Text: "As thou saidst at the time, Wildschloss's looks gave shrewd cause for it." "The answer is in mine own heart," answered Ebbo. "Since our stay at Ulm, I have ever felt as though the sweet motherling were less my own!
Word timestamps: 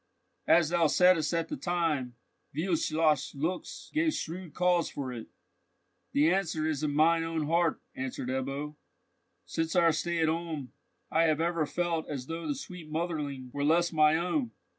"As 0.47 0.69
thou 0.69 0.87
saidst 0.87 1.31
at 1.31 1.47
the 1.47 1.55
time, 1.55 2.15
Wildschloss's 2.55 3.35
looks 3.35 3.91
gave 3.93 4.15
shrewd 4.15 4.55
cause 4.55 4.89
for 4.89 5.13
it." 5.13 5.27
"The 6.13 6.33
answer 6.33 6.65
is 6.67 6.81
in 6.81 6.89
mine 6.91 7.23
own 7.23 7.45
heart," 7.45 7.79
answered 7.93 8.29
Ebbo. 8.29 8.73
"Since 9.45 9.75
our 9.75 9.91
stay 9.91 10.17
at 10.17 10.27
Ulm, 10.27 10.71
I 11.11 11.25
have 11.25 11.39
ever 11.39 11.67
felt 11.67 12.09
as 12.09 12.25
though 12.25 12.47
the 12.47 12.55
sweet 12.55 12.89
motherling 12.91 13.51
were 13.53 13.63
less 13.63 13.93
my 13.93 14.17
own! 14.17 14.49